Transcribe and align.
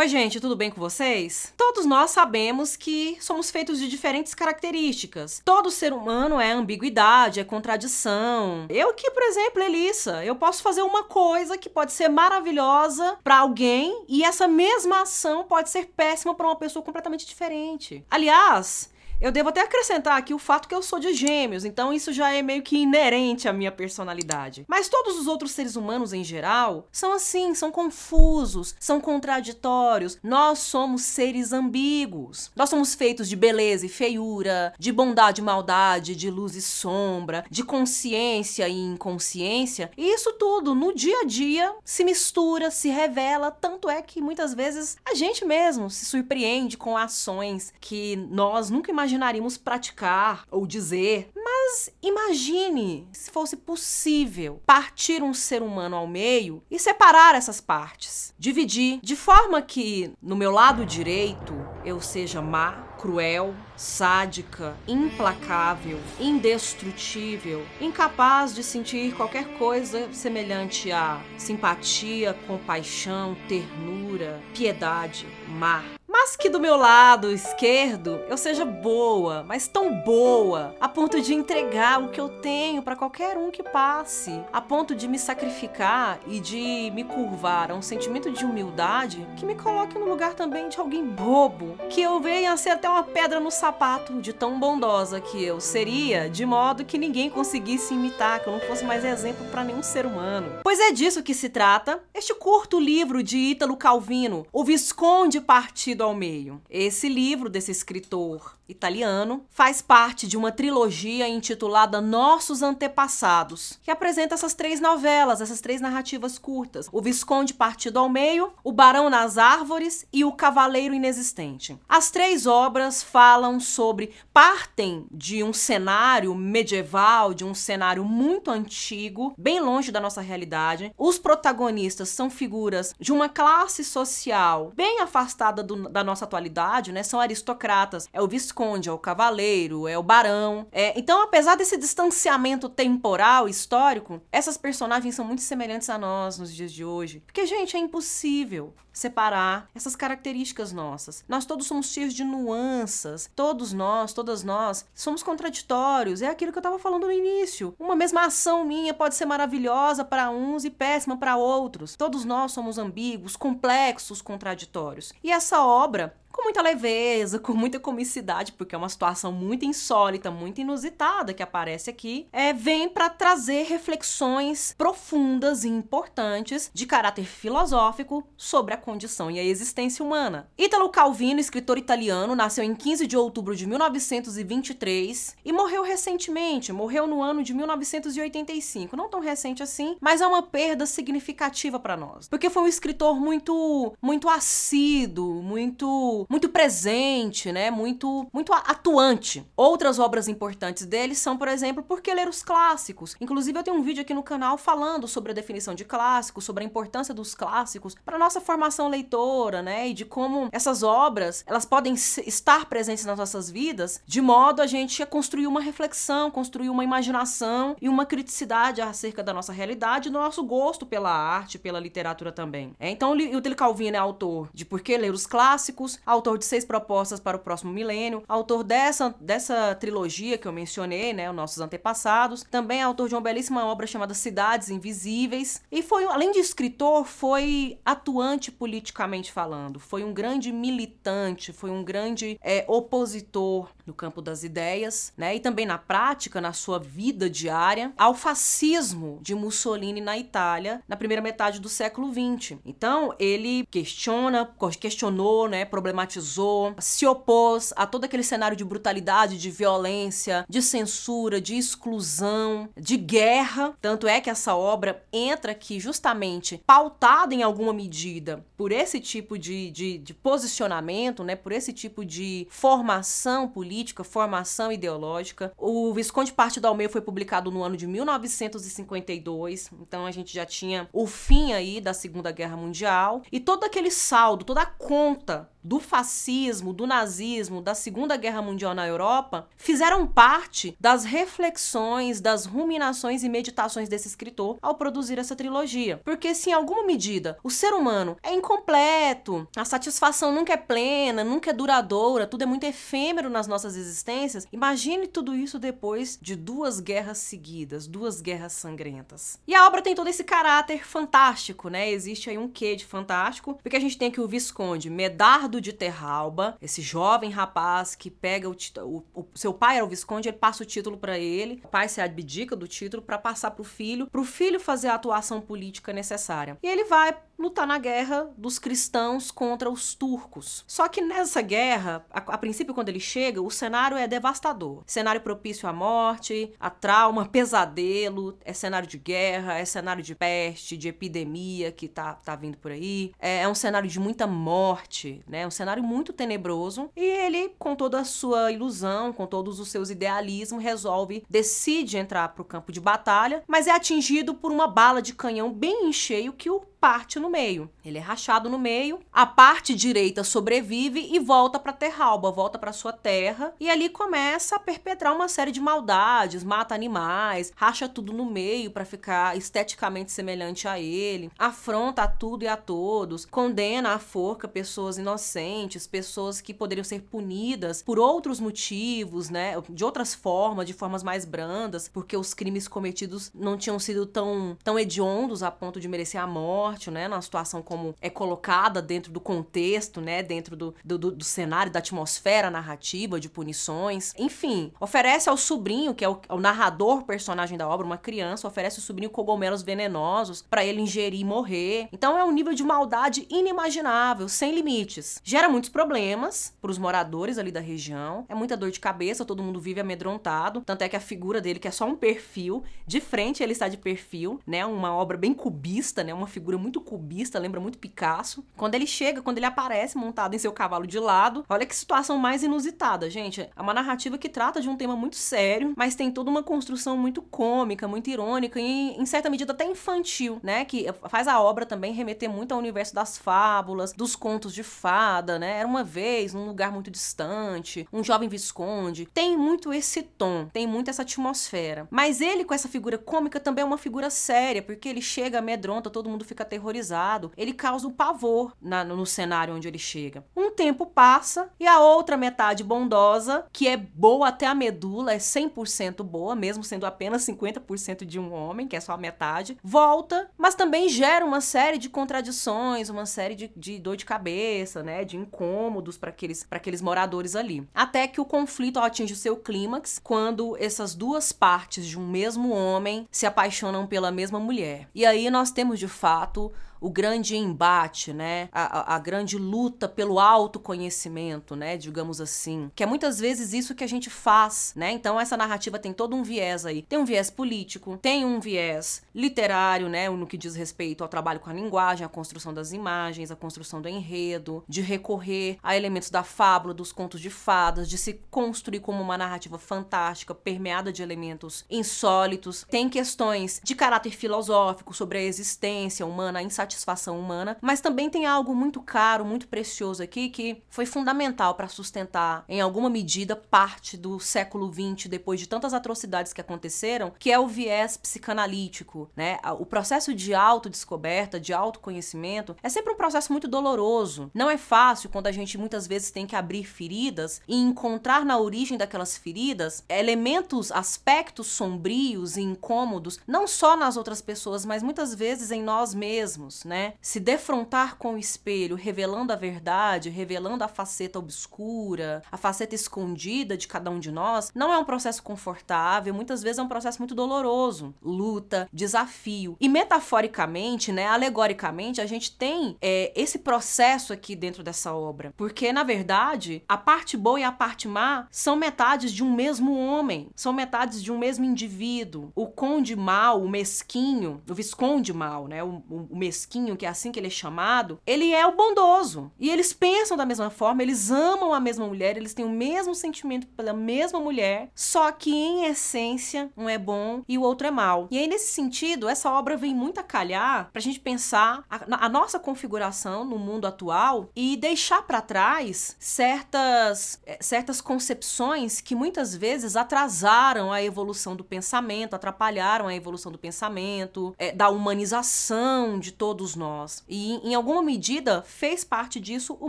Oi, 0.00 0.08
gente, 0.08 0.40
tudo 0.40 0.56
bem 0.56 0.70
com 0.70 0.80
vocês? 0.80 1.52
Todos 1.58 1.84
nós 1.84 2.10
sabemos 2.10 2.74
que 2.74 3.18
somos 3.20 3.50
feitos 3.50 3.78
de 3.78 3.86
diferentes 3.86 4.32
características. 4.32 5.42
Todo 5.44 5.70
ser 5.70 5.92
humano 5.92 6.40
é 6.40 6.52
ambiguidade, 6.52 7.38
é 7.38 7.44
contradição. 7.44 8.64
Eu 8.70 8.94
que, 8.94 9.10
por 9.10 9.22
exemplo, 9.22 9.62
Elissa, 9.62 10.24
eu 10.24 10.34
posso 10.34 10.62
fazer 10.62 10.80
uma 10.80 11.04
coisa 11.04 11.58
que 11.58 11.68
pode 11.68 11.92
ser 11.92 12.08
maravilhosa 12.08 13.18
para 13.22 13.40
alguém 13.40 14.06
e 14.08 14.24
essa 14.24 14.48
mesma 14.48 15.02
ação 15.02 15.44
pode 15.44 15.68
ser 15.68 15.90
péssima 15.94 16.34
para 16.34 16.46
uma 16.46 16.56
pessoa 16.56 16.82
completamente 16.82 17.26
diferente. 17.26 18.02
Aliás, 18.10 18.88
eu 19.20 19.30
devo 19.30 19.50
até 19.50 19.60
acrescentar 19.60 20.16
aqui 20.16 20.32
o 20.32 20.38
fato 20.38 20.66
que 20.66 20.74
eu 20.74 20.82
sou 20.82 20.98
de 20.98 21.12
gêmeos, 21.12 21.64
então 21.64 21.92
isso 21.92 22.10
já 22.10 22.32
é 22.32 22.40
meio 22.40 22.62
que 22.62 22.78
inerente 22.78 23.46
à 23.46 23.52
minha 23.52 23.70
personalidade. 23.70 24.64
Mas 24.66 24.88
todos 24.88 25.18
os 25.18 25.26
outros 25.26 25.50
seres 25.50 25.76
humanos 25.76 26.14
em 26.14 26.24
geral 26.24 26.88
são 26.90 27.12
assim, 27.12 27.54
são 27.54 27.70
confusos, 27.70 28.74
são 28.80 28.98
contraditórios. 28.98 30.18
Nós 30.22 30.60
somos 30.60 31.02
seres 31.02 31.52
ambíguos. 31.52 32.50
Nós 32.56 32.70
somos 32.70 32.94
feitos 32.94 33.28
de 33.28 33.36
beleza 33.36 33.84
e 33.84 33.90
feiura, 33.90 34.72
de 34.78 34.90
bondade 34.90 35.42
e 35.42 35.44
maldade, 35.44 36.16
de 36.16 36.30
luz 36.30 36.56
e 36.56 36.62
sombra, 36.62 37.44
de 37.50 37.62
consciência 37.62 38.66
e 38.68 38.78
inconsciência. 38.78 39.90
E 39.98 40.14
isso 40.14 40.32
tudo 40.34 40.74
no 40.74 40.94
dia 40.94 41.20
a 41.20 41.24
dia 41.24 41.74
se 41.84 42.04
mistura, 42.04 42.70
se 42.70 42.88
revela, 42.88 43.50
tanto 43.50 43.90
é 43.90 44.00
que 44.00 44.22
muitas 44.22 44.54
vezes 44.54 44.96
a 45.04 45.14
gente 45.14 45.44
mesmo 45.44 45.90
se 45.90 46.06
surpreende 46.06 46.78
com 46.78 46.96
ações 46.96 47.72
que 47.80 48.16
nós 48.16 48.70
nunca 48.70 48.90
imaginamos 48.90 49.09
imaginaríamos 49.10 49.56
praticar 49.56 50.44
ou 50.50 50.66
dizer. 50.66 51.30
Mas 51.34 51.90
imagine 52.02 53.06
se 53.12 53.30
fosse 53.30 53.56
possível 53.56 54.60
partir 54.66 55.22
um 55.22 55.34
ser 55.34 55.62
humano 55.62 55.96
ao 55.96 56.06
meio 56.06 56.62
e 56.70 56.78
separar 56.78 57.34
essas 57.34 57.60
partes, 57.60 58.32
dividir, 58.38 59.00
de 59.02 59.16
forma 59.16 59.60
que 59.60 60.12
no 60.22 60.36
meu 60.36 60.50
lado 60.50 60.86
direito 60.86 61.54
eu 61.84 62.00
seja 62.00 62.40
má, 62.40 62.88
cruel, 62.98 63.54
sádica, 63.76 64.76
implacável, 64.86 65.98
indestrutível, 66.18 67.64
incapaz 67.80 68.54
de 68.54 68.62
sentir 68.62 69.14
qualquer 69.14 69.56
coisa 69.56 70.12
semelhante 70.12 70.92
a 70.92 71.20
simpatia, 71.38 72.34
compaixão, 72.46 73.36
ternura, 73.48 74.40
piedade, 74.54 75.26
má. 75.48 75.82
Mas 76.12 76.34
que 76.34 76.50
do 76.50 76.58
meu 76.58 76.76
lado 76.76 77.30
esquerdo 77.30 78.20
eu 78.28 78.36
seja 78.36 78.64
boa, 78.64 79.44
mas 79.46 79.68
tão 79.68 79.94
boa, 79.94 80.74
a 80.80 80.88
ponto 80.88 81.20
de 81.20 81.32
entregar 81.32 82.02
o 82.02 82.08
que 82.08 82.20
eu 82.20 82.28
tenho 82.28 82.82
para 82.82 82.96
qualquer 82.96 83.38
um 83.38 83.48
que 83.48 83.62
passe, 83.62 84.42
a 84.52 84.60
ponto 84.60 84.92
de 84.92 85.06
me 85.06 85.20
sacrificar 85.20 86.18
e 86.26 86.40
de 86.40 86.90
me 86.92 87.04
curvar 87.04 87.70
a 87.70 87.76
um 87.76 87.82
sentimento 87.82 88.28
de 88.32 88.44
humildade 88.44 89.24
que 89.36 89.46
me 89.46 89.54
coloque 89.54 89.96
no 89.96 90.08
lugar 90.08 90.34
também 90.34 90.68
de 90.68 90.80
alguém 90.80 91.06
bobo, 91.06 91.76
que 91.88 92.02
eu 92.02 92.18
venha 92.18 92.56
ser 92.56 92.70
até 92.70 92.88
uma 92.88 93.04
pedra 93.04 93.38
no 93.38 93.50
sapato 93.50 94.20
de 94.20 94.32
tão 94.32 94.58
bondosa 94.58 95.20
que 95.20 95.44
eu 95.44 95.60
seria, 95.60 96.28
de 96.28 96.44
modo 96.44 96.84
que 96.84 96.98
ninguém 96.98 97.30
conseguisse 97.30 97.94
imitar, 97.94 98.40
que 98.40 98.48
eu 98.48 98.52
não 98.52 98.60
fosse 98.60 98.84
mais 98.84 99.04
exemplo 99.04 99.46
para 99.46 99.62
nenhum 99.62 99.82
ser 99.82 100.04
humano. 100.06 100.58
Pois 100.64 100.80
é 100.80 100.90
disso 100.90 101.22
que 101.22 101.34
se 101.34 101.48
trata 101.48 102.02
este 102.12 102.34
curto 102.34 102.80
livro 102.80 103.22
de 103.22 103.38
Ítalo 103.38 103.76
Calvino, 103.76 104.44
O 104.52 104.64
Visconde 104.64 105.40
Partido 105.40 105.99
ao 106.02 106.14
meio. 106.14 106.60
Esse 106.68 107.08
livro 107.08 107.48
desse 107.48 107.70
escritor 107.70 108.56
italiano 108.70 109.44
faz 109.50 109.82
parte 109.82 110.26
de 110.26 110.36
uma 110.36 110.52
trilogia 110.52 111.28
intitulada 111.28 112.00
Nossos 112.00 112.62
Antepassados, 112.62 113.78
que 113.82 113.90
apresenta 113.90 114.34
essas 114.34 114.54
três 114.54 114.80
novelas, 114.80 115.40
essas 115.40 115.60
três 115.60 115.80
narrativas 115.80 116.38
curtas: 116.38 116.88
O 116.92 117.00
Visconde 117.02 117.54
Partido 117.54 117.98
ao 117.98 118.08
Meio, 118.08 118.52
O 118.62 118.72
Barão 118.72 119.10
nas 119.10 119.38
Árvores 119.38 120.06
e 120.12 120.24
O 120.24 120.32
Cavaleiro 120.32 120.94
Inexistente. 120.94 121.78
As 121.88 122.10
três 122.10 122.46
obras 122.46 123.02
falam 123.02 123.60
sobre 123.60 124.12
partem 124.32 125.06
de 125.10 125.42
um 125.42 125.52
cenário 125.52 126.34
medieval, 126.34 127.34
de 127.34 127.44
um 127.44 127.54
cenário 127.54 128.04
muito 128.04 128.50
antigo, 128.50 129.34
bem 129.36 129.60
longe 129.60 129.92
da 129.92 130.00
nossa 130.00 130.20
realidade. 130.20 130.92
Os 130.96 131.18
protagonistas 131.18 132.08
são 132.08 132.30
figuras 132.30 132.94
de 132.98 133.12
uma 133.12 133.28
classe 133.28 133.84
social 133.84 134.72
bem 134.74 135.00
afastada 135.00 135.62
do, 135.62 135.88
da 135.88 136.04
nossa 136.04 136.24
atualidade, 136.24 136.92
né? 136.92 137.02
São 137.02 137.20
aristocratas. 137.20 138.08
É 138.12 138.20
o 138.20 138.28
visconde, 138.28 138.59
é 138.88 138.92
o 138.92 138.98
cavaleiro, 138.98 139.88
é 139.88 139.96
o 139.96 140.02
barão. 140.02 140.66
É, 140.70 140.98
então, 140.98 141.22
apesar 141.22 141.56
desse 141.56 141.76
distanciamento 141.76 142.68
temporal, 142.68 143.48
histórico, 143.48 144.20
essas 144.30 144.56
personagens 144.56 145.14
são 145.14 145.24
muito 145.24 145.42
semelhantes 145.42 145.88
a 145.88 145.98
nós 145.98 146.38
nos 146.38 146.54
dias 146.54 146.72
de 146.72 146.84
hoje. 146.84 147.22
Porque, 147.26 147.46
gente, 147.46 147.76
é 147.76 147.80
impossível 147.80 148.74
separar 149.00 149.70
essas 149.74 149.96
características 149.96 150.72
nossas. 150.72 151.24
Nós 151.26 151.46
todos 151.46 151.66
somos 151.66 151.86
cheios 151.86 152.12
de 152.12 152.22
nuances. 152.22 153.30
Todos 153.34 153.72
nós, 153.72 154.12
todas 154.12 154.44
nós, 154.44 154.84
somos 154.94 155.22
contraditórios. 155.22 156.20
É 156.20 156.28
aquilo 156.28 156.52
que 156.52 156.58
eu 156.58 156.60
estava 156.60 156.78
falando 156.78 157.06
no 157.06 157.12
início. 157.12 157.74
Uma 157.78 157.96
mesma 157.96 158.26
ação 158.26 158.64
minha 158.64 158.92
pode 158.92 159.14
ser 159.14 159.24
maravilhosa 159.24 160.04
para 160.04 160.30
uns 160.30 160.64
e 160.64 160.70
péssima 160.70 161.16
para 161.16 161.36
outros. 161.36 161.96
Todos 161.96 162.26
nós 162.26 162.52
somos 162.52 162.76
ambíguos, 162.76 163.36
complexos, 163.36 164.20
contraditórios. 164.20 165.14
E 165.24 165.32
essa 165.32 165.64
obra 165.64 166.14
com 166.32 166.44
muita 166.44 166.62
leveza, 166.62 167.38
com 167.38 167.52
muita 167.52 167.80
comicidade, 167.80 168.52
porque 168.52 168.74
é 168.74 168.78
uma 168.78 168.88
situação 168.88 169.32
muito 169.32 169.64
insólita, 169.64 170.30
muito 170.30 170.60
inusitada 170.60 171.34
que 171.34 171.42
aparece 171.42 171.90
aqui, 171.90 172.28
é, 172.32 172.52
vem 172.52 172.88
para 172.88 173.10
trazer 173.10 173.64
reflexões 173.64 174.74
profundas 174.78 175.64
e 175.64 175.68
importantes 175.68 176.70
de 176.72 176.86
caráter 176.86 177.24
filosófico 177.24 178.26
sobre 178.36 178.74
a 178.74 178.76
condição 178.90 179.30
e 179.30 179.38
a 179.38 179.44
existência 179.44 180.04
humana. 180.04 180.48
Italo 180.58 180.88
Calvino, 180.88 181.38
escritor 181.38 181.78
italiano, 181.78 182.34
nasceu 182.34 182.64
em 182.64 182.74
15 182.74 183.06
de 183.06 183.16
outubro 183.16 183.54
de 183.54 183.64
1923 183.64 185.36
e 185.44 185.52
morreu 185.52 185.84
recentemente, 185.84 186.72
morreu 186.72 187.06
no 187.06 187.22
ano 187.22 187.44
de 187.44 187.54
1985. 187.54 188.96
Não 188.96 189.08
tão 189.08 189.20
recente 189.20 189.62
assim, 189.62 189.96
mas 190.00 190.20
é 190.20 190.26
uma 190.26 190.42
perda 190.42 190.86
significativa 190.86 191.78
para 191.78 191.96
nós, 191.96 192.26
porque 192.28 192.50
foi 192.50 192.64
um 192.64 192.66
escritor 192.66 193.20
muito 193.20 193.92
muito 194.02 194.28
assíduo, 194.28 195.40
muito 195.40 196.26
muito 196.28 196.48
presente, 196.48 197.52
né? 197.52 197.70
Muito, 197.70 198.26
muito 198.32 198.52
atuante. 198.52 199.46
Outras 199.56 200.00
obras 200.00 200.26
importantes 200.26 200.84
dele 200.84 201.14
são, 201.14 201.36
por 201.36 201.46
exemplo, 201.46 201.84
Por 201.84 202.00
que 202.00 202.12
ler 202.12 202.28
os 202.28 202.42
clássicos? 202.42 203.14
Inclusive, 203.20 203.56
eu 203.56 203.62
tenho 203.62 203.76
um 203.76 203.82
vídeo 203.82 204.02
aqui 204.02 204.14
no 204.14 204.22
canal 204.22 204.58
falando 204.58 205.06
sobre 205.06 205.30
a 205.30 205.34
definição 205.34 205.74
de 205.74 205.84
clássicos, 205.84 206.44
sobre 206.44 206.64
a 206.64 206.66
importância 206.66 207.14
dos 207.14 207.36
clássicos 207.36 207.94
para 208.04 208.18
nossa 208.18 208.40
formação 208.40 208.69
leitora, 208.88 209.62
né? 209.62 209.88
E 209.88 209.94
de 209.94 210.04
como 210.04 210.48
essas 210.52 210.82
obras 210.82 211.44
elas 211.46 211.64
podem 211.64 211.94
estar 211.94 212.66
presentes 212.66 213.04
nas 213.04 213.18
nossas 213.18 213.50
vidas, 213.50 214.00
de 214.06 214.20
modo 214.20 214.62
a 214.62 214.66
gente 214.66 215.02
a 215.02 215.06
construir 215.06 215.46
uma 215.46 215.60
reflexão, 215.60 216.30
construir 216.30 216.68
uma 216.68 216.84
imaginação 216.84 217.76
e 217.80 217.88
uma 217.88 218.06
criticidade 218.06 218.80
acerca 218.80 219.22
da 219.22 219.32
nossa 219.32 219.52
realidade 219.52 220.10
do 220.10 220.18
nosso 220.18 220.42
gosto 220.42 220.86
pela 220.86 221.10
arte, 221.10 221.58
pela 221.58 221.80
literatura 221.80 222.32
também. 222.32 222.74
É, 222.78 222.90
então, 222.90 223.12
o 223.12 223.40
Tele 223.40 223.54
Calvino 223.54 223.96
é 223.96 224.00
autor 224.00 224.48
de 224.52 224.64
Por 224.64 224.80
que 224.80 224.96
ler 224.96 225.12
os 225.12 225.26
clássicos, 225.26 225.98
autor 226.04 226.38
de 226.38 226.44
seis 226.44 226.64
propostas 226.64 227.20
para 227.20 227.36
o 227.36 227.40
próximo 227.40 227.72
milênio, 227.72 228.22
autor 228.28 228.62
dessa, 228.62 229.14
dessa 229.20 229.74
trilogia 229.74 230.38
que 230.38 230.46
eu 230.46 230.52
mencionei, 230.52 231.12
né, 231.12 231.28
os 231.30 231.36
nossos 231.36 231.60
antepassados, 231.60 232.44
também 232.50 232.80
é 232.80 232.82
autor 232.82 233.08
de 233.08 233.14
uma 233.14 233.20
belíssima 233.20 233.64
obra 233.64 233.86
chamada 233.86 234.14
Cidades 234.14 234.70
Invisíveis, 234.70 235.62
e 235.70 235.82
foi, 235.82 236.04
além 236.04 236.32
de 236.32 236.38
escritor, 236.38 237.04
foi 237.04 237.78
atuante 237.84 238.50
politicamente 238.60 239.32
falando, 239.32 239.80
foi 239.80 240.04
um 240.04 240.12
grande 240.12 240.52
militante, 240.52 241.50
foi 241.50 241.70
um 241.70 241.82
grande 241.82 242.38
é, 242.42 242.62
opositor 242.68 243.70
no 243.90 243.94
campo 243.94 244.22
das 244.22 244.44
ideias, 244.44 245.12
né, 245.16 245.34
e 245.34 245.40
também 245.40 245.66
na 245.66 245.76
prática, 245.76 246.40
na 246.40 246.52
sua 246.52 246.78
vida 246.78 247.28
diária, 247.28 247.92
ao 247.98 248.14
fascismo 248.14 249.18
de 249.20 249.34
Mussolini 249.34 250.00
na 250.00 250.16
Itália 250.16 250.80
na 250.86 250.96
primeira 250.96 251.20
metade 251.20 251.60
do 251.60 251.68
século 251.68 252.12
XX. 252.12 252.58
Então, 252.64 253.12
ele 253.18 253.66
questiona, 253.68 254.48
questionou, 254.78 255.48
né, 255.48 255.64
problematizou 255.64 256.74
se 256.78 257.04
opôs 257.04 257.72
a 257.76 257.84
todo 257.84 258.04
aquele 258.04 258.22
cenário 258.22 258.56
de 258.56 258.64
brutalidade, 258.64 259.38
de 259.38 259.50
violência, 259.50 260.44
de 260.48 260.62
censura, 260.62 261.40
de 261.40 261.56
exclusão, 261.56 262.68
de 262.76 262.96
guerra. 262.96 263.74
Tanto 263.80 264.06
é 264.06 264.20
que 264.20 264.30
essa 264.30 264.54
obra 264.54 265.02
entra 265.12 265.52
aqui 265.52 265.80
justamente 265.80 266.62
pautada 266.64 267.34
em 267.34 267.42
alguma 267.42 267.72
medida 267.72 268.44
por 268.56 268.70
esse 268.70 269.00
tipo 269.00 269.36
de, 269.38 269.70
de, 269.70 269.98
de 269.98 270.14
posicionamento, 270.14 271.24
né, 271.24 271.34
por 271.34 271.50
esse 271.50 271.72
tipo 271.72 272.04
de 272.04 272.46
formação 272.50 273.48
política, 273.48 273.79
formação 274.04 274.70
ideológica. 274.70 275.52
O 275.56 275.92
Visconde 275.92 276.32
Parte 276.32 276.60
do 276.60 276.66
Almeida 276.66 276.92
foi 276.92 277.00
publicado 277.00 277.50
no 277.50 277.62
ano 277.62 277.76
de 277.76 277.86
1952, 277.86 279.70
então 279.80 280.06
a 280.06 280.10
gente 280.10 280.32
já 280.34 280.44
tinha 280.44 280.88
o 280.92 281.06
fim 281.06 281.52
aí 281.52 281.80
da 281.80 281.94
Segunda 281.94 282.30
Guerra 282.30 282.56
Mundial 282.56 283.22
e 283.30 283.40
todo 283.40 283.64
aquele 283.64 283.90
saldo, 283.90 284.44
toda 284.44 284.62
a 284.62 284.66
conta 284.66 285.48
do 285.62 285.78
fascismo, 285.78 286.72
do 286.72 286.86
nazismo, 286.86 287.60
da 287.60 287.74
Segunda 287.74 288.16
Guerra 288.16 288.42
Mundial 288.42 288.74
na 288.74 288.86
Europa, 288.86 289.48
fizeram 289.56 290.06
parte 290.06 290.76
das 290.80 291.04
reflexões, 291.04 292.20
das 292.20 292.46
ruminações 292.46 293.22
e 293.22 293.28
meditações 293.28 293.88
desse 293.88 294.08
escritor 294.08 294.58
ao 294.62 294.74
produzir 294.74 295.18
essa 295.18 295.36
trilogia. 295.36 296.00
Porque 296.04 296.34
se 296.34 296.50
em 296.50 296.52
alguma 296.52 296.84
medida 296.84 297.38
o 297.42 297.50
ser 297.50 297.72
humano 297.72 298.16
é 298.22 298.32
incompleto, 298.32 299.46
a 299.56 299.64
satisfação 299.64 300.32
nunca 300.32 300.54
é 300.54 300.56
plena, 300.56 301.22
nunca 301.22 301.50
é 301.50 301.52
duradoura, 301.52 302.26
tudo 302.26 302.42
é 302.42 302.46
muito 302.46 302.64
efêmero 302.64 303.28
nas 303.28 303.46
nossas 303.46 303.69
existências, 303.76 304.46
imagine 304.52 305.06
tudo 305.06 305.34
isso 305.34 305.58
depois 305.58 306.18
de 306.20 306.36
duas 306.36 306.80
guerras 306.80 307.18
seguidas, 307.18 307.86
duas 307.86 308.20
guerras 308.20 308.52
sangrentas. 308.52 309.38
E 309.46 309.54
a 309.54 309.66
obra 309.66 309.82
tem 309.82 309.94
todo 309.94 310.08
esse 310.08 310.24
caráter 310.24 310.84
fantástico, 310.86 311.68
né? 311.68 311.90
Existe 311.90 312.30
aí 312.30 312.38
um 312.38 312.48
quê 312.48 312.76
de 312.76 312.84
fantástico, 312.84 313.58
porque 313.62 313.76
a 313.76 313.80
gente 313.80 313.98
tem 313.98 314.08
aqui 314.08 314.20
o 314.20 314.28
Visconde 314.28 314.90
Medardo 314.90 315.60
de 315.60 315.72
Terralba, 315.72 316.56
esse 316.60 316.82
jovem 316.82 317.30
rapaz 317.30 317.94
que 317.94 318.10
pega 318.10 318.48
o 318.48 318.54
título, 318.54 319.04
o, 319.14 319.24
seu 319.34 319.52
pai 319.52 319.76
era 319.76 319.84
o 319.84 319.88
Visconde, 319.88 320.28
ele 320.28 320.36
passa 320.36 320.62
o 320.62 320.66
título 320.66 320.96
para 320.96 321.18
ele, 321.18 321.60
o 321.64 321.68
pai 321.68 321.88
se 321.88 322.00
abdica 322.00 322.56
do 322.56 322.68
título 322.68 323.02
para 323.02 323.18
passar 323.18 323.50
pro 323.52 323.64
filho, 323.64 324.06
pro 324.06 324.24
filho 324.24 324.60
fazer 324.60 324.88
a 324.88 324.94
atuação 324.94 325.40
política 325.40 325.92
necessária. 325.92 326.58
E 326.62 326.68
ele 326.68 326.84
vai 326.84 327.16
lutar 327.40 327.66
na 327.66 327.78
guerra 327.78 328.30
dos 328.36 328.58
cristãos 328.58 329.30
contra 329.30 329.70
os 329.70 329.94
turcos. 329.94 330.62
Só 330.66 330.86
que 330.88 331.00
nessa 331.00 331.40
guerra, 331.40 332.04
a, 332.10 332.18
a, 332.18 332.38
princípio, 332.38 332.74
quando 332.74 332.90
ele 332.90 333.00
chega, 333.00 333.40
o 333.50 333.52
cenário 333.52 333.96
é 333.96 334.06
devastador. 334.06 334.82
Cenário 334.86 335.20
propício 335.20 335.68
à 335.68 335.72
morte, 335.72 336.52
a 336.58 336.70
trauma, 336.70 337.26
pesadelo, 337.26 338.38
é 338.44 338.52
cenário 338.52 338.88
de 338.88 338.96
guerra, 338.96 339.58
é 339.58 339.64
cenário 339.64 340.02
de 340.02 340.14
peste, 340.14 340.76
de 340.76 340.88
epidemia 340.88 341.72
que 341.72 341.88
tá, 341.88 342.14
tá 342.14 342.36
vindo 342.36 342.56
por 342.56 342.70
aí. 342.70 343.12
É, 343.18 343.42
é 343.42 343.48
um 343.48 343.54
cenário 343.54 343.88
de 343.88 343.98
muita 343.98 344.26
morte, 344.26 345.22
né? 345.26 345.46
Um 345.46 345.50
cenário 345.50 345.82
muito 345.82 346.12
tenebroso. 346.12 346.90
E 346.96 347.04
ele, 347.04 347.50
com 347.58 347.74
toda 347.74 348.00
a 348.00 348.04
sua 348.04 348.52
ilusão, 348.52 349.12
com 349.12 349.26
todos 349.26 349.58
os 349.58 349.68
seus 349.68 349.90
idealismos, 349.90 350.62
resolve, 350.62 351.24
decide 351.28 351.98
entrar 351.98 352.28
pro 352.28 352.44
campo 352.44 352.70
de 352.70 352.80
batalha, 352.80 353.42
mas 353.48 353.66
é 353.66 353.72
atingido 353.72 354.34
por 354.34 354.52
uma 354.52 354.68
bala 354.68 355.02
de 355.02 355.12
canhão 355.12 355.52
bem 355.52 355.88
em 355.88 355.92
cheio 355.92 356.32
que 356.32 356.48
o 356.48 356.60
parte 356.80 357.20
no 357.20 357.28
meio. 357.28 357.70
Ele 357.84 357.98
é 357.98 358.00
rachado 358.00 358.48
no 358.48 358.58
meio, 358.58 359.00
a 359.12 359.26
parte 359.26 359.74
direita 359.74 360.24
sobrevive 360.24 361.10
e 361.12 361.18
volta 361.18 361.58
para 361.58 361.72
Terralba, 361.72 362.30
volta 362.30 362.58
para 362.58 362.72
sua 362.72 362.92
terra 362.92 363.52
e 363.60 363.68
ali 363.68 363.88
começa 363.88 364.56
a 364.56 364.58
perpetrar 364.58 365.14
uma 365.14 365.28
série 365.28 365.52
de 365.52 365.60
maldades, 365.60 366.42
mata 366.42 366.74
animais, 366.74 367.52
racha 367.54 367.88
tudo 367.88 368.12
no 368.12 368.24
meio 368.24 368.70
para 368.70 368.84
ficar 368.84 369.36
esteticamente 369.36 370.10
semelhante 370.10 370.66
a 370.66 370.80
ele, 370.80 371.30
afronta 371.38 372.02
a 372.02 372.08
tudo 372.08 372.44
e 372.44 372.48
a 372.48 372.56
todos, 372.56 373.26
condena 373.26 373.92
à 373.92 373.98
forca 373.98 374.48
pessoas 374.48 374.96
inocentes, 374.96 375.86
pessoas 375.86 376.40
que 376.40 376.54
poderiam 376.54 376.84
ser 376.84 377.02
punidas 377.02 377.82
por 377.82 377.98
outros 377.98 378.40
motivos, 378.40 379.28
né, 379.28 379.54
de 379.68 379.84
outras 379.84 380.14
formas, 380.14 380.66
de 380.66 380.72
formas 380.72 381.02
mais 381.02 381.24
brandas, 381.24 381.88
porque 381.88 382.16
os 382.16 382.32
crimes 382.32 382.66
cometidos 382.66 383.30
não 383.34 383.58
tinham 383.58 383.78
sido 383.78 384.06
tão 384.06 384.56
tão 384.64 384.78
hediondos 384.78 385.42
a 385.42 385.50
ponto 385.50 385.78
de 385.78 385.88
merecer 385.88 386.20
a 386.20 386.26
morte 386.26 386.69
né? 386.90 387.08
Numa 387.08 387.22
situação 387.22 387.62
como 387.62 387.94
é 388.00 388.10
colocada 388.10 388.80
dentro 388.82 389.12
do 389.12 389.20
contexto, 389.20 390.00
né? 390.00 390.22
Dentro 390.22 390.56
do, 390.56 390.74
do, 390.84 390.98
do 390.98 391.24
cenário, 391.24 391.72
da 391.72 391.78
atmosfera 391.78 392.50
narrativa, 392.50 393.18
de 393.18 393.28
punições. 393.28 394.14
Enfim, 394.18 394.72
oferece 394.78 395.28
ao 395.28 395.36
sobrinho, 395.36 395.94
que 395.94 396.04
é 396.04 396.08
o, 396.08 396.20
o 396.28 396.38
narrador 396.38 397.04
personagem 397.04 397.56
da 397.56 397.68
obra, 397.68 397.86
uma 397.86 397.98
criança, 397.98 398.46
oferece 398.46 398.78
ao 398.78 398.84
sobrinho 398.84 399.10
cogumelos 399.10 399.62
venenosos 399.62 400.42
para 400.42 400.64
ele 400.64 400.80
ingerir 400.80 401.20
e 401.20 401.24
morrer. 401.24 401.88
Então 401.92 402.18
é 402.18 402.24
um 402.24 402.32
nível 402.32 402.54
de 402.54 402.62
maldade 402.62 403.26
inimaginável, 403.28 404.28
sem 404.28 404.54
limites. 404.54 405.20
Gera 405.24 405.48
muitos 405.48 405.70
problemas 405.70 406.54
para 406.60 406.70
os 406.70 406.78
moradores 406.78 407.38
ali 407.38 407.50
da 407.50 407.60
região. 407.60 408.24
É 408.28 408.34
muita 408.34 408.56
dor 408.56 408.70
de 408.70 408.80
cabeça, 408.80 409.24
todo 409.24 409.42
mundo 409.42 409.60
vive 409.60 409.80
amedrontado. 409.80 410.62
Tanto 410.64 410.82
é 410.82 410.88
que 410.88 410.96
a 410.96 411.00
figura 411.00 411.40
dele, 411.40 411.58
que 411.58 411.68
é 411.68 411.70
só 411.70 411.84
um 411.86 411.96
perfil, 411.96 412.62
de 412.86 413.00
frente 413.00 413.42
ele 413.42 413.52
está 413.52 413.68
de 413.68 413.76
perfil, 413.76 414.40
né? 414.46 414.64
Uma 414.64 414.94
obra 414.94 415.16
bem 415.16 415.34
cubista, 415.34 416.02
né? 416.04 416.12
Uma 416.12 416.26
figura 416.26 416.58
muito 416.60 416.80
cubista, 416.80 417.38
lembra 417.38 417.60
muito 417.60 417.78
Picasso. 417.78 418.44
Quando 418.56 418.74
ele 418.74 418.86
chega, 418.86 419.22
quando 419.22 419.38
ele 419.38 419.46
aparece 419.46 419.96
montado 419.96 420.34
em 420.34 420.38
seu 420.38 420.52
cavalo 420.52 420.86
de 420.86 420.98
lado, 420.98 421.44
olha 421.48 421.66
que 421.66 421.74
situação 421.74 422.18
mais 422.18 422.42
inusitada, 422.42 423.08
gente. 423.08 423.40
É 423.40 423.60
uma 423.60 423.74
narrativa 423.74 424.18
que 424.18 424.28
trata 424.28 424.60
de 424.60 424.68
um 424.68 424.76
tema 424.76 424.94
muito 424.94 425.16
sério, 425.16 425.72
mas 425.76 425.94
tem 425.94 426.10
toda 426.10 426.30
uma 426.30 426.42
construção 426.42 426.96
muito 426.96 427.22
cômica, 427.22 427.88
muito 427.88 428.10
irônica 428.10 428.60
e, 428.60 428.96
em 428.96 429.06
certa 429.06 429.30
medida, 429.30 429.52
até 429.52 429.64
infantil, 429.64 430.38
né? 430.42 430.64
Que 430.64 430.86
faz 431.08 431.26
a 431.26 431.40
obra 431.40 431.64
também 431.64 431.92
remeter 431.92 432.30
muito 432.30 432.52
ao 432.52 432.58
universo 432.58 432.94
das 432.94 433.16
fábulas, 433.16 433.92
dos 433.92 434.14
contos 434.14 434.52
de 434.52 434.62
fada, 434.62 435.38
né? 435.38 435.58
Era 435.58 435.68
uma 435.68 435.82
vez, 435.82 436.34
num 436.34 436.46
lugar 436.46 436.70
muito 436.70 436.90
distante, 436.90 437.88
um 437.92 438.04
jovem 438.04 438.28
visconde. 438.28 439.06
Tem 439.06 439.36
muito 439.36 439.72
esse 439.72 440.02
tom, 440.02 440.48
tem 440.52 440.66
muito 440.66 440.90
essa 440.90 441.02
atmosfera. 441.02 441.88
Mas 441.90 442.20
ele, 442.20 442.44
com 442.44 442.54
essa 442.54 442.68
figura 442.68 442.98
cômica, 442.98 443.40
também 443.40 443.62
é 443.62 443.64
uma 443.64 443.78
figura 443.78 444.10
séria, 444.10 444.62
porque 444.62 444.88
ele 444.88 445.00
chega, 445.00 445.38
amedronta, 445.38 445.88
todo 445.90 446.08
mundo 446.10 446.24
fica 446.24 446.44
aterrorizado, 446.50 447.32
ele 447.36 447.52
causa 447.52 447.86
o 447.86 447.92
pavor 447.92 448.56
na, 448.60 448.84
no 448.84 449.06
cenário 449.06 449.54
onde 449.54 449.68
ele 449.68 449.78
chega. 449.78 450.24
Um 450.36 450.50
tempo 450.50 450.84
passa 450.84 451.50
e 451.58 451.66
a 451.66 451.78
outra 451.78 452.16
metade 452.16 452.64
bondosa, 452.64 453.46
que 453.52 453.68
é 453.68 453.76
boa 453.76 454.28
até 454.28 454.46
a 454.46 454.54
medula, 454.54 455.12
é 455.12 455.18
100% 455.18 456.02
boa, 456.02 456.34
mesmo 456.34 456.64
sendo 456.64 456.84
apenas 456.86 457.22
50% 457.22 458.04
de 458.04 458.18
um 458.18 458.32
homem, 458.32 458.66
que 458.66 458.76
é 458.76 458.80
só 458.80 458.92
a 458.92 458.98
metade, 458.98 459.56
volta, 459.62 460.30
mas 460.36 460.54
também 460.54 460.88
gera 460.88 461.24
uma 461.24 461.40
série 461.40 461.78
de 461.78 461.88
contradições, 461.88 462.88
uma 462.88 463.06
série 463.06 463.34
de, 463.34 463.50
de 463.56 463.78
dor 463.78 463.96
de 463.96 464.04
cabeça, 464.04 464.82
né, 464.82 465.04
de 465.04 465.16
incômodos 465.16 465.96
para 465.96 466.10
aqueles, 466.10 466.46
aqueles 466.50 466.82
moradores 466.82 467.36
ali. 467.36 467.66
Até 467.74 468.08
que 468.08 468.20
o 468.20 468.24
conflito 468.24 468.78
atinge 468.78 469.12
o 469.12 469.16
seu 469.16 469.36
clímax 469.36 470.00
quando 470.02 470.56
essas 470.58 470.94
duas 470.94 471.32
partes 471.32 471.86
de 471.86 471.98
um 471.98 472.06
mesmo 472.06 472.50
homem 472.50 473.06
se 473.10 473.26
apaixonam 473.26 473.86
pela 473.86 474.10
mesma 474.10 474.40
mulher. 474.40 474.88
E 474.94 475.04
aí 475.06 475.30
nós 475.30 475.50
temos 475.50 475.78
de 475.78 475.88
fato 475.88 476.39
fato 476.48 476.69
o 476.80 476.90
grande 476.90 477.36
embate, 477.36 478.12
né? 478.12 478.48
A, 478.50 478.94
a, 478.94 478.96
a, 478.96 478.98
grande 478.98 479.36
luta 479.36 479.88
pelo 479.88 480.18
autoconhecimento, 480.18 481.54
né? 481.54 481.76
Digamos 481.76 482.20
assim. 482.20 482.70
Que 482.74 482.82
é 482.82 482.86
muitas 482.86 483.20
vezes 483.20 483.52
isso 483.52 483.74
que 483.74 483.84
a 483.84 483.86
gente 483.86 484.08
faz, 484.08 484.72
né? 484.74 484.90
Então 484.90 485.20
essa 485.20 485.36
narrativa 485.36 485.78
tem 485.78 485.92
todo 485.92 486.16
um 486.16 486.22
viés 486.22 486.64
aí. 486.64 486.82
Tem 486.82 486.98
um 486.98 487.04
viés 487.04 487.30
político, 487.30 487.98
tem 487.98 488.24
um 488.24 488.40
viés 488.40 489.02
literário, 489.14 489.88
né? 489.88 490.08
No 490.08 490.26
que 490.26 490.38
diz 490.38 490.54
respeito 490.54 491.02
ao 491.02 491.08
trabalho 491.08 491.40
com 491.40 491.50
a 491.50 491.52
linguagem, 491.52 492.04
a 492.04 492.08
construção 492.08 492.54
das 492.54 492.72
imagens, 492.72 493.30
a 493.30 493.36
construção 493.36 493.82
do 493.82 493.88
enredo, 493.88 494.64
de 494.66 494.80
recorrer 494.80 495.58
a 495.62 495.76
elementos 495.76 496.10
da 496.10 496.22
fábula, 496.22 496.72
dos 496.72 496.92
contos 496.92 497.20
de 497.20 497.30
fadas, 497.30 497.88
de 497.88 497.98
se 497.98 498.20
construir 498.30 498.80
como 498.80 499.02
uma 499.02 499.18
narrativa 499.18 499.58
fantástica, 499.58 500.34
permeada 500.34 500.92
de 500.92 501.02
elementos 501.02 501.64
insólitos. 501.68 502.64
Tem 502.70 502.88
questões 502.88 503.60
de 503.62 503.74
caráter 503.74 504.12
filosófico 504.12 504.94
sobre 504.94 505.18
a 505.18 505.22
existência 505.22 506.06
humana, 506.06 506.38
a 506.38 506.42
insatisfação 506.42 506.69
satisfação 506.70 507.18
humana, 507.18 507.56
mas 507.60 507.80
também 507.80 508.08
tem 508.08 508.26
algo 508.26 508.54
muito 508.54 508.80
caro, 508.80 509.24
muito 509.24 509.48
precioso 509.48 510.02
aqui 510.02 510.28
que 510.28 510.62
foi 510.68 510.86
fundamental 510.86 511.54
para 511.54 511.68
sustentar, 511.68 512.44
em 512.48 512.60
alguma 512.60 512.88
medida, 512.88 513.34
parte 513.34 513.96
do 513.96 514.20
século 514.20 514.72
XX, 514.72 515.08
depois 515.08 515.40
de 515.40 515.48
tantas 515.48 515.74
atrocidades 515.74 516.32
que 516.32 516.40
aconteceram, 516.40 517.12
que 517.18 517.32
é 517.32 517.38
o 517.38 517.48
viés 517.48 517.96
psicanalítico, 517.96 519.10
né? 519.16 519.38
O 519.58 519.66
processo 519.66 520.14
de 520.14 520.32
autodescoberta, 520.32 521.40
de 521.40 521.52
autoconhecimento, 521.52 522.56
é 522.62 522.68
sempre 522.68 522.92
um 522.92 522.96
processo 522.96 523.32
muito 523.32 523.48
doloroso. 523.48 524.30
Não 524.32 524.48
é 524.48 524.56
fácil 524.56 525.10
quando 525.10 525.26
a 525.26 525.32
gente 525.32 525.58
muitas 525.58 525.86
vezes 525.86 526.10
tem 526.10 526.26
que 526.26 526.36
abrir 526.36 526.64
feridas 526.64 527.40
e 527.48 527.56
encontrar 527.56 528.24
na 528.24 528.38
origem 528.38 528.78
daquelas 528.78 529.16
feridas 529.16 529.84
elementos, 529.88 530.70
aspectos 530.70 531.48
sombrios 531.48 532.36
e 532.36 532.42
incômodos, 532.42 533.18
não 533.26 533.46
só 533.46 533.76
nas 533.76 533.96
outras 533.96 534.22
pessoas, 534.22 534.64
mas 534.64 534.82
muitas 534.82 535.14
vezes 535.14 535.50
em 535.50 535.62
nós 535.62 535.94
mesmos 535.94 536.59
né? 536.64 536.94
Se 537.00 537.20
defrontar 537.20 537.96
com 537.96 538.14
o 538.14 538.18
espelho, 538.18 538.76
revelando 538.76 539.32
a 539.32 539.36
verdade, 539.36 540.10
revelando 540.10 540.64
a 540.64 540.68
faceta 540.68 541.18
obscura, 541.18 542.22
a 542.30 542.36
faceta 542.36 542.74
escondida 542.74 543.56
de 543.56 543.68
cada 543.68 543.90
um 543.90 543.98
de 543.98 544.10
nós, 544.10 544.50
não 544.54 544.72
é 544.72 544.78
um 544.78 544.84
processo 544.84 545.22
confortável, 545.22 546.14
muitas 546.14 546.42
vezes 546.42 546.58
é 546.58 546.62
um 546.62 546.68
processo 546.68 546.98
muito 546.98 547.14
doloroso. 547.14 547.94
Luta, 548.02 548.68
desafio. 548.72 549.56
E 549.60 549.68
metaforicamente, 549.68 550.92
né, 550.92 551.06
alegoricamente, 551.06 552.00
a 552.00 552.06
gente 552.06 552.36
tem 552.36 552.76
é, 552.80 553.12
esse 553.14 553.38
processo 553.38 554.12
aqui 554.12 554.34
dentro 554.34 554.62
dessa 554.62 554.94
obra. 554.94 555.32
Porque, 555.36 555.72
na 555.72 555.82
verdade, 555.82 556.62
a 556.68 556.76
parte 556.76 557.16
boa 557.16 557.40
e 557.40 557.44
a 557.44 557.52
parte 557.52 557.88
má 557.88 558.26
são 558.30 558.56
metades 558.56 559.12
de 559.12 559.22
um 559.22 559.32
mesmo 559.34 559.78
homem, 559.78 560.28
são 560.34 560.52
metades 560.52 561.02
de 561.02 561.10
um 561.12 561.18
mesmo 561.18 561.44
indivíduo. 561.44 562.32
O 562.34 562.46
conde 562.46 562.96
mal, 562.96 563.42
o 563.42 563.48
mesquinho, 563.48 564.42
o 564.48 564.54
visconde 564.54 565.12
mal, 565.12 565.46
né, 565.46 565.62
o, 565.62 565.82
o, 565.88 566.08
o 566.10 566.16
mesquinho 566.16 566.49
que 566.76 566.86
é 566.86 566.88
assim 566.88 567.12
que 567.12 567.18
ele 567.18 567.28
é 567.28 567.30
chamado, 567.30 568.00
ele 568.06 568.32
é 568.32 568.46
o 568.46 568.56
bondoso. 568.56 569.30
E 569.38 569.48
eles 569.50 569.72
pensam 569.72 570.16
da 570.16 570.26
mesma 570.26 570.50
forma, 570.50 570.82
eles 570.82 571.10
amam 571.10 571.54
a 571.54 571.60
mesma 571.60 571.86
mulher, 571.86 572.16
eles 572.16 572.34
têm 572.34 572.44
o 572.44 572.50
mesmo 572.50 572.94
sentimento 572.94 573.46
pela 573.48 573.72
mesma 573.72 574.18
mulher, 574.18 574.70
só 574.74 575.12
que 575.12 575.34
em 575.34 575.66
essência 575.66 576.50
um 576.56 576.68
é 576.68 576.78
bom 576.78 577.22
e 577.28 577.38
o 577.38 577.42
outro 577.42 577.66
é 577.66 577.70
mal. 577.70 578.08
E 578.10 578.18
aí 578.18 578.26
nesse 578.26 578.52
sentido, 578.52 579.08
essa 579.08 579.30
obra 579.30 579.56
vem 579.56 579.74
muito 579.74 580.00
a 580.00 580.02
calhar 580.02 580.70
pra 580.72 580.80
gente 580.80 580.98
pensar 580.98 581.64
a, 581.70 582.06
a 582.06 582.08
nossa 582.08 582.38
configuração 582.38 583.24
no 583.24 583.38
mundo 583.38 583.66
atual 583.66 584.30
e 584.34 584.56
deixar 584.56 585.02
para 585.02 585.20
trás 585.20 585.96
certas 585.98 587.20
eh, 587.26 587.38
certas 587.40 587.80
concepções 587.80 588.80
que 588.80 588.94
muitas 588.94 589.34
vezes 589.34 589.76
atrasaram 589.76 590.72
a 590.72 590.82
evolução 590.82 591.36
do 591.36 591.44
pensamento, 591.44 592.14
atrapalharam 592.14 592.86
a 592.86 592.94
evolução 592.94 593.30
do 593.30 593.38
pensamento, 593.38 594.34
é, 594.38 594.52
da 594.52 594.68
humanização 594.68 595.98
de 595.98 596.12
todos 596.40 596.56
nós. 596.56 597.04
E 597.06 597.34
em 597.46 597.54
alguma 597.54 597.82
medida 597.82 598.42
fez 598.42 598.82
parte 598.82 599.20
disso 599.20 599.58
o 599.60 599.68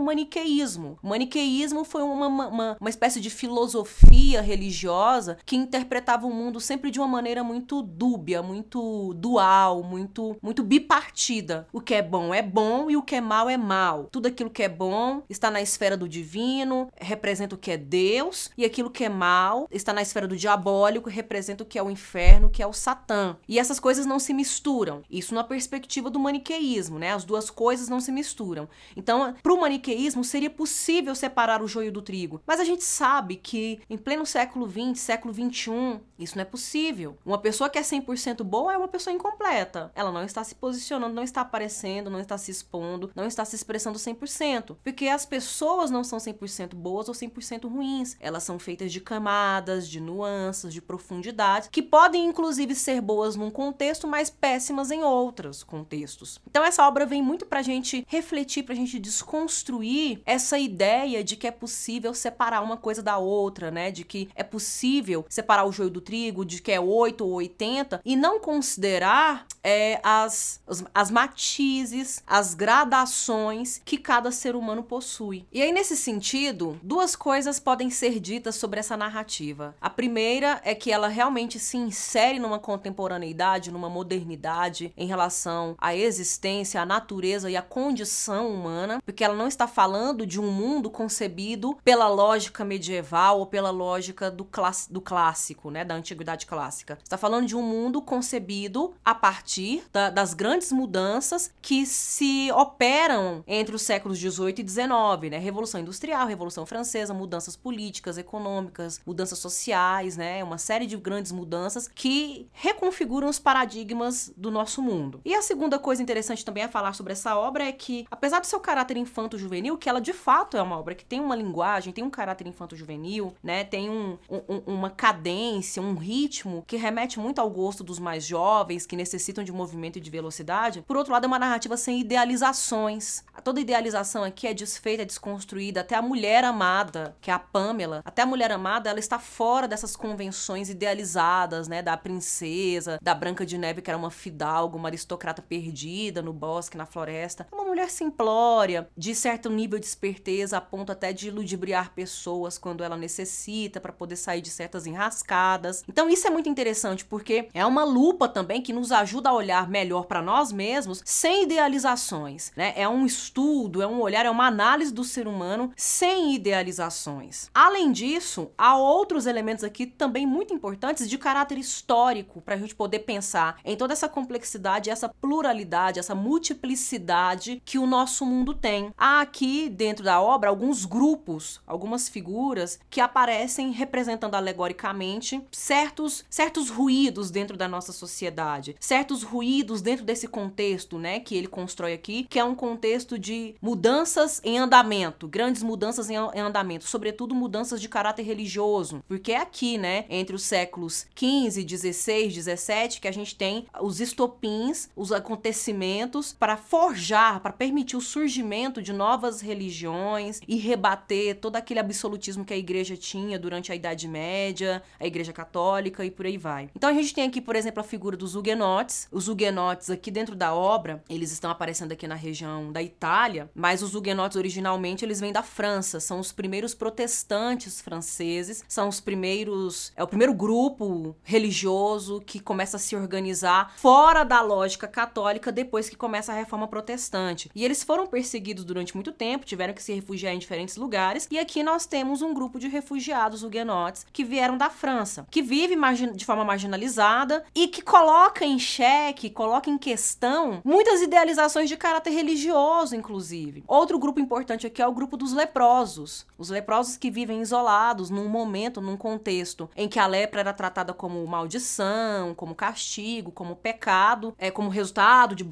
maniqueísmo. 0.00 0.98
O 1.02 1.08
maniqueísmo 1.08 1.84
foi 1.84 2.02
uma, 2.02 2.26
uma, 2.26 2.76
uma 2.80 2.90
espécie 2.90 3.20
de 3.20 3.28
filosofia 3.28 4.40
religiosa 4.40 5.36
que 5.44 5.54
interpretava 5.54 6.26
o 6.26 6.32
mundo 6.32 6.58
sempre 6.60 6.90
de 6.90 6.98
uma 6.98 7.06
maneira 7.06 7.44
muito 7.44 7.82
dúbia, 7.82 8.42
muito 8.42 9.12
dual, 9.14 9.82
muito, 9.82 10.34
muito 10.42 10.62
bipartida. 10.62 11.68
O 11.72 11.80
que 11.80 11.94
é 11.94 12.00
bom 12.00 12.32
é 12.32 12.40
bom 12.40 12.90
e 12.90 12.96
o 12.96 13.02
que 13.02 13.16
é 13.16 13.20
mal 13.20 13.50
é 13.50 13.58
mal. 13.58 14.08
Tudo 14.10 14.28
aquilo 14.28 14.48
que 14.48 14.62
é 14.62 14.68
bom 14.68 15.22
está 15.28 15.50
na 15.50 15.60
esfera 15.60 15.96
do 15.96 16.08
divino, 16.08 16.88
representa 16.98 17.54
o 17.54 17.58
que 17.58 17.70
é 17.70 17.76
Deus, 17.76 18.50
e 18.56 18.64
aquilo 18.64 18.90
que 18.90 19.04
é 19.04 19.10
mal 19.10 19.68
está 19.70 19.92
na 19.92 20.00
esfera 20.00 20.26
do 20.26 20.36
diabólico, 20.36 21.10
representa 21.10 21.62
o 21.62 21.66
que 21.66 21.78
é 21.78 21.82
o 21.82 21.90
inferno, 21.90 22.48
que 22.48 22.62
é 22.62 22.66
o 22.66 22.72
Satã. 22.72 23.36
E 23.46 23.58
essas 23.58 23.78
coisas 23.78 24.06
não 24.06 24.18
se 24.18 24.32
misturam. 24.32 25.02
Isso 25.10 25.34
na 25.34 25.44
perspectiva 25.44 26.08
do 26.08 26.18
maniqueísmo, 26.18 26.61
né? 26.98 27.12
As 27.12 27.24
duas 27.24 27.50
coisas 27.50 27.88
não 27.88 28.00
se 28.00 28.12
misturam. 28.12 28.68
Então, 28.96 29.34
para 29.42 29.52
o 29.52 29.60
maniqueísmo 29.60 30.24
seria 30.24 30.50
possível 30.50 31.14
separar 31.14 31.62
o 31.62 31.68
joio 31.68 31.92
do 31.92 32.02
trigo, 32.02 32.40
mas 32.46 32.60
a 32.60 32.64
gente 32.64 32.84
sabe 32.84 33.36
que 33.36 33.80
em 33.88 33.98
pleno 33.98 34.24
século 34.24 34.66
20, 34.66 34.98
século 34.98 35.32
21, 35.32 36.00
isso 36.18 36.36
não 36.36 36.42
é 36.42 36.44
possível. 36.44 37.16
Uma 37.24 37.38
pessoa 37.38 37.68
que 37.68 37.78
é 37.78 37.82
100% 37.82 38.42
boa 38.44 38.72
é 38.72 38.78
uma 38.78 38.88
pessoa 38.88 39.14
incompleta. 39.14 39.90
Ela 39.94 40.12
não 40.12 40.24
está 40.24 40.44
se 40.44 40.54
posicionando, 40.54 41.14
não 41.14 41.22
está 41.22 41.40
aparecendo, 41.40 42.10
não 42.10 42.20
está 42.20 42.38
se 42.38 42.50
expondo, 42.50 43.10
não 43.14 43.26
está 43.26 43.44
se 43.44 43.56
expressando 43.56 43.98
100%. 43.98 44.76
Porque 44.82 45.08
as 45.08 45.26
pessoas 45.26 45.90
não 45.90 46.04
são 46.04 46.18
100% 46.18 46.74
boas 46.74 47.08
ou 47.08 47.14
100% 47.14 47.68
ruins. 47.68 48.16
Elas 48.20 48.44
são 48.44 48.58
feitas 48.58 48.92
de 48.92 49.00
camadas, 49.00 49.88
de 49.88 50.00
nuances, 50.00 50.72
de 50.72 50.80
profundidade, 50.80 51.68
que 51.70 51.82
podem 51.82 52.26
inclusive 52.26 52.74
ser 52.74 53.00
boas 53.00 53.36
num 53.36 53.50
contexto, 53.50 54.06
mas 54.06 54.30
péssimas 54.30 54.90
em 54.90 55.02
outros 55.02 55.62
contextos. 55.62 56.40
Então 56.48 56.64
essa 56.64 56.86
obra 56.86 57.06
vem 57.06 57.22
muito 57.22 57.46
pra 57.46 57.62
gente 57.62 58.04
refletir, 58.06 58.62
pra 58.62 58.74
gente 58.74 58.98
desconstruir 58.98 60.20
essa 60.26 60.58
ideia 60.58 61.24
de 61.24 61.36
que 61.36 61.46
é 61.46 61.50
possível 61.50 62.12
separar 62.12 62.62
uma 62.62 62.76
coisa 62.76 63.02
da 63.02 63.16
outra, 63.16 63.70
né? 63.70 63.90
De 63.90 64.04
que 64.04 64.28
é 64.34 64.42
possível 64.42 65.24
separar 65.28 65.64
o 65.64 65.72
joio 65.72 65.90
do 65.90 66.00
trigo, 66.00 66.44
de 66.44 66.60
que 66.60 66.70
é 66.70 66.80
8 66.80 67.24
ou 67.24 67.32
80, 67.32 68.00
e 68.04 68.16
não 68.16 68.38
considerar 68.38 69.46
é, 69.62 70.00
as, 70.02 70.60
as, 70.66 70.84
as 70.94 71.10
matizes, 71.10 72.22
as 72.26 72.54
gradações 72.54 73.80
que 73.84 73.96
cada 73.96 74.30
ser 74.30 74.56
humano 74.56 74.82
possui. 74.82 75.46
E 75.52 75.62
aí, 75.62 75.72
nesse 75.72 75.96
sentido, 75.96 76.78
duas 76.82 77.14
coisas 77.14 77.60
podem 77.60 77.88
ser 77.88 78.18
ditas 78.18 78.56
sobre 78.56 78.80
essa 78.80 78.96
narrativa. 78.96 79.74
A 79.80 79.88
primeira 79.88 80.60
é 80.64 80.74
que 80.74 80.90
ela 80.90 81.08
realmente 81.08 81.58
se 81.58 81.76
insere 81.76 82.38
numa 82.38 82.58
contemporaneidade, 82.58 83.70
numa 83.70 83.88
modernidade 83.88 84.92
em 84.96 85.06
relação 85.06 85.74
à 85.78 85.94
existência, 85.94 86.31
à 86.78 86.86
natureza 86.86 87.50
e 87.50 87.56
à 87.56 87.62
condição 87.62 88.48
humana, 88.48 89.02
porque 89.04 89.24
ela 89.24 89.34
não 89.34 89.46
está 89.46 89.66
falando 89.66 90.26
de 90.26 90.40
um 90.40 90.50
mundo 90.50 90.90
concebido 90.90 91.76
pela 91.84 92.08
lógica 92.08 92.64
medieval 92.64 93.40
ou 93.40 93.46
pela 93.46 93.70
lógica 93.70 94.30
do, 94.30 94.48
do 94.90 95.00
clássico, 95.00 95.70
né, 95.70 95.84
da 95.84 95.94
antiguidade 95.94 96.46
clássica. 96.46 96.98
Está 97.02 97.16
falando 97.16 97.46
de 97.46 97.56
um 97.56 97.62
mundo 97.62 98.00
concebido 98.02 98.94
a 99.04 99.14
partir 99.14 99.84
da, 99.92 100.10
das 100.10 100.34
grandes 100.34 100.72
mudanças 100.72 101.52
que 101.60 101.86
se 101.86 102.50
operam 102.52 103.42
entre 103.46 103.74
os 103.74 103.82
séculos 103.82 104.18
18 104.18 104.60
e 104.60 104.64
19, 104.64 105.30
né? 105.30 105.38
Revolução 105.38 105.80
Industrial, 105.80 106.26
Revolução 106.26 106.64
Francesa, 106.66 107.14
mudanças 107.14 107.56
políticas, 107.56 108.18
econômicas, 108.18 109.00
mudanças 109.06 109.38
sociais, 109.38 110.16
né? 110.16 110.42
Uma 110.42 110.58
série 110.58 110.86
de 110.86 110.96
grandes 110.96 111.32
mudanças 111.32 111.88
que 111.88 112.48
reconfiguram 112.52 113.28
os 113.28 113.38
paradigmas 113.38 114.32
do 114.36 114.50
nosso 114.50 114.82
mundo. 114.82 115.20
E 115.24 115.34
a 115.34 115.42
segunda 115.42 115.78
coisa 115.78 116.02
interessante 116.02 116.21
também 116.44 116.64
a 116.64 116.68
falar 116.68 116.92
sobre 116.92 117.12
essa 117.12 117.36
obra 117.36 117.64
é 117.64 117.72
que, 117.72 118.06
apesar 118.10 118.40
do 118.40 118.46
seu 118.46 118.60
caráter 118.60 118.96
infanto-juvenil, 118.96 119.76
que 119.76 119.88
ela 119.88 120.00
de 120.00 120.12
fato 120.12 120.56
é 120.56 120.62
uma 120.62 120.78
obra 120.78 120.94
que 120.94 121.04
tem 121.04 121.20
uma 121.20 121.36
linguagem, 121.36 121.92
tem 121.92 122.04
um 122.04 122.10
caráter 122.10 122.46
infanto-juvenil, 122.46 123.34
né? 123.42 123.64
Tem 123.64 123.88
um, 123.88 124.18
um, 124.30 124.62
uma 124.66 124.90
cadência, 124.90 125.82
um 125.82 125.94
ritmo 125.94 126.64
que 126.66 126.76
remete 126.76 127.18
muito 127.18 127.40
ao 127.40 127.48
gosto 127.48 127.82
dos 127.82 127.98
mais 127.98 128.24
jovens, 128.24 128.86
que 128.86 128.96
necessitam 128.96 129.44
de 129.44 129.52
movimento 129.52 129.96
e 129.96 130.00
de 130.00 130.10
velocidade. 130.10 130.82
Por 130.82 130.96
outro 130.96 131.12
lado, 131.12 131.24
é 131.24 131.26
uma 131.26 131.38
narrativa 131.38 131.76
sem 131.76 132.00
idealizações. 132.00 133.24
Toda 133.42 133.60
idealização 133.60 134.24
aqui 134.24 134.46
é 134.46 134.54
desfeita, 134.54 135.02
é 135.02 135.06
desconstruída. 135.06 135.80
Até 135.80 135.94
a 135.94 136.02
mulher 136.02 136.44
amada, 136.44 137.16
que 137.20 137.30
é 137.30 137.34
a 137.34 137.38
Pamela, 137.38 138.02
até 138.04 138.22
a 138.22 138.26
mulher 138.26 138.52
amada, 138.52 138.90
ela 138.90 138.98
está 138.98 139.18
fora 139.18 139.66
dessas 139.66 139.96
convenções 139.96 140.68
idealizadas, 140.68 141.68
né? 141.68 141.82
Da 141.82 141.96
princesa, 141.96 142.98
da 143.00 143.14
Branca 143.14 143.46
de 143.46 143.56
Neve, 143.56 143.82
que 143.82 143.90
era 143.90 143.98
uma 143.98 144.10
fidalga, 144.10 144.76
uma 144.76 144.88
aristocrata 144.88 145.40
perdida 145.40 146.11
no 146.20 146.32
bosque, 146.32 146.76
na 146.76 146.84
floresta. 146.84 147.46
É 147.50 147.54
uma 147.54 147.64
mulher 147.64 147.88
simplória, 147.88 148.88
de 148.96 149.14
certo 149.14 149.48
nível 149.48 149.78
de 149.78 149.86
esperteza, 149.86 150.56
a 150.56 150.60
ponto 150.60 150.92
até 150.92 151.12
de 151.12 151.30
ludibriar 151.30 151.94
pessoas 151.94 152.58
quando 152.58 152.82
ela 152.82 152.96
necessita 152.96 153.80
para 153.80 153.92
poder 153.92 154.16
sair 154.16 154.40
de 154.40 154.50
certas 154.50 154.86
enrascadas. 154.86 155.84
Então 155.88 156.10
isso 156.10 156.26
é 156.26 156.30
muito 156.30 156.48
interessante 156.48 157.04
porque 157.04 157.48
é 157.54 157.64
uma 157.64 157.84
lupa 157.84 158.28
também 158.28 158.60
que 158.60 158.72
nos 158.72 158.90
ajuda 158.90 159.30
a 159.30 159.34
olhar 159.34 159.68
melhor 159.68 160.06
para 160.06 160.20
nós 160.20 160.50
mesmos 160.50 161.02
sem 161.04 161.44
idealizações, 161.44 162.52
né? 162.56 162.72
É 162.76 162.88
um 162.88 163.06
estudo, 163.06 163.80
é 163.80 163.86
um 163.86 164.00
olhar, 164.00 164.26
é 164.26 164.30
uma 164.30 164.46
análise 164.46 164.92
do 164.92 165.04
ser 165.04 165.28
humano 165.28 165.72
sem 165.76 166.34
idealizações. 166.34 167.48
Além 167.54 167.92
disso, 167.92 168.50
há 168.58 168.76
outros 168.76 169.26
elementos 169.26 169.62
aqui 169.62 169.86
também 169.86 170.26
muito 170.26 170.52
importantes 170.52 171.08
de 171.08 171.18
caráter 171.18 171.58
histórico 171.58 172.40
para 172.40 172.54
a 172.54 172.58
gente 172.58 172.74
poder 172.74 173.00
pensar 173.00 173.58
em 173.64 173.76
toda 173.76 173.92
essa 173.92 174.08
complexidade, 174.08 174.90
essa 174.90 175.08
pluralidade, 175.08 176.00
essa 176.02 176.14
multiplicidade 176.14 177.62
que 177.64 177.78
o 177.78 177.86
nosso 177.86 178.26
mundo 178.26 178.52
tem. 178.52 178.92
Há 178.98 179.20
aqui 179.20 179.68
dentro 179.68 180.04
da 180.04 180.20
obra 180.20 180.50
alguns 180.50 180.84
grupos, 180.84 181.60
algumas 181.66 182.08
figuras 182.08 182.78
que 182.90 183.00
aparecem 183.00 183.70
representando 183.70 184.34
alegoricamente 184.34 185.40
certos 185.52 186.24
certos 186.28 186.68
ruídos 186.68 187.30
dentro 187.30 187.56
da 187.56 187.68
nossa 187.68 187.92
sociedade, 187.92 188.74
certos 188.80 189.22
ruídos 189.22 189.80
dentro 189.80 190.04
desse 190.04 190.26
contexto, 190.26 190.98
né, 190.98 191.20
que 191.20 191.36
ele 191.36 191.46
constrói 191.46 191.92
aqui, 191.92 192.26
que 192.28 192.38
é 192.38 192.44
um 192.44 192.54
contexto 192.54 193.18
de 193.18 193.54
mudanças 193.62 194.40
em 194.42 194.58
andamento, 194.58 195.28
grandes 195.28 195.62
mudanças 195.62 196.10
em 196.10 196.16
andamento, 196.16 196.88
sobretudo 196.88 197.34
mudanças 197.34 197.80
de 197.80 197.88
caráter 197.88 198.22
religioso, 198.22 199.02
porque 199.06 199.32
é 199.32 199.38
aqui, 199.38 199.78
né, 199.78 200.04
entre 200.10 200.34
os 200.34 200.42
séculos 200.42 201.06
15, 201.14 201.62
16, 201.62 202.34
17 202.34 203.00
que 203.00 203.08
a 203.08 203.12
gente 203.12 203.36
tem 203.36 203.66
os 203.80 204.00
estopins, 204.00 204.88
os 204.96 205.12
acontecimentos 205.12 205.91
para 206.38 206.56
forjar, 206.56 207.40
para 207.40 207.52
permitir 207.52 207.96
o 207.96 208.00
surgimento 208.00 208.80
de 208.80 208.92
novas 208.92 209.40
religiões 209.40 210.40
e 210.46 210.56
rebater 210.56 211.36
todo 211.36 211.56
aquele 211.56 211.80
absolutismo 211.80 212.44
que 212.44 212.54
a 212.54 212.56
igreja 212.56 212.96
tinha 212.96 213.38
durante 213.38 213.72
a 213.72 213.74
Idade 213.74 214.08
Média, 214.08 214.82
a 214.98 215.06
Igreja 215.06 215.32
Católica 215.32 216.04
e 216.04 216.10
por 216.10 216.26
aí 216.26 216.38
vai. 216.38 216.70
Então 216.74 216.90
a 216.90 216.92
gente 216.92 217.14
tem 217.14 217.26
aqui, 217.26 217.40
por 217.40 217.56
exemplo, 217.56 217.80
a 217.80 217.84
figura 217.84 218.16
dos 218.16 218.34
huguenotes. 218.34 219.08
Os 219.10 219.28
huguenotes 219.28 219.90
aqui 219.90 220.10
dentro 220.10 220.34
da 220.34 220.54
obra, 220.54 221.02
eles 221.08 221.32
estão 221.32 221.50
aparecendo 221.50 221.92
aqui 221.92 222.06
na 222.06 222.14
região 222.14 222.72
da 222.72 222.82
Itália, 222.82 223.50
mas 223.54 223.82
os 223.82 223.94
huguenotes 223.94 224.36
originalmente 224.36 225.04
eles 225.04 225.20
vêm 225.20 225.32
da 225.32 225.42
França, 225.42 226.00
são 226.00 226.20
os 226.20 226.32
primeiros 226.32 226.74
protestantes 226.74 227.80
franceses, 227.80 228.64
são 228.68 228.88
os 228.88 229.00
primeiros, 229.00 229.92
é 229.96 230.02
o 230.02 230.08
primeiro 230.08 230.34
grupo 230.34 231.16
religioso 231.22 232.20
que 232.24 232.40
começa 232.40 232.76
a 232.76 232.80
se 232.80 232.96
organizar 232.96 233.74
fora 233.76 234.24
da 234.24 234.40
lógica 234.40 234.86
católica 234.86 235.52
depois 235.52 235.81
que 235.88 235.96
começa 235.96 236.32
a 236.32 236.36
reforma 236.36 236.68
protestante. 236.68 237.50
E 237.54 237.64
eles 237.64 237.82
foram 237.82 238.06
perseguidos 238.06 238.64
durante 238.64 238.94
muito 238.94 239.12
tempo, 239.12 239.46
tiveram 239.46 239.74
que 239.74 239.82
se 239.82 239.92
refugiar 239.92 240.34
em 240.34 240.38
diferentes 240.38 240.76
lugares, 240.76 241.28
e 241.30 241.38
aqui 241.38 241.62
nós 241.62 241.86
temos 241.86 242.22
um 242.22 242.34
grupo 242.34 242.58
de 242.58 242.68
refugiados 242.68 243.42
huguenotes 243.42 244.06
que 244.12 244.24
vieram 244.24 244.56
da 244.56 244.70
França, 244.70 245.26
que 245.30 245.42
vive 245.42 245.76
de 246.14 246.24
forma 246.24 246.44
marginalizada 246.44 247.44
e 247.54 247.68
que 247.68 247.82
coloca 247.82 248.44
em 248.44 248.58
xeque, 248.58 249.30
coloca 249.30 249.68
em 249.68 249.78
questão 249.78 250.60
muitas 250.64 251.02
idealizações 251.02 251.68
de 251.68 251.76
caráter 251.76 252.10
religioso, 252.10 252.94
inclusive. 252.94 253.64
Outro 253.66 253.98
grupo 253.98 254.20
importante 254.20 254.66
aqui 254.66 254.80
é 254.82 254.86
o 254.86 254.92
grupo 254.92 255.16
dos 255.16 255.32
leprosos. 255.32 256.26
Os 256.38 256.50
leprosos 256.50 256.96
que 256.96 257.10
vivem 257.10 257.40
isolados 257.40 258.10
num 258.10 258.28
momento, 258.28 258.80
num 258.80 258.96
contexto 258.96 259.68
em 259.76 259.88
que 259.88 259.98
a 259.98 260.06
lepra 260.06 260.40
era 260.40 260.52
tratada 260.52 260.92
como 260.92 261.26
maldição, 261.26 262.34
como 262.34 262.54
castigo, 262.54 263.30
como 263.30 263.56
pecado, 263.56 264.34
é 264.38 264.50
como 264.50 264.68
resultado 264.68 265.34
de 265.34 265.44